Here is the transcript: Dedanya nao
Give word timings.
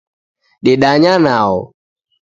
Dedanya 0.65 1.13
nao 1.25 1.57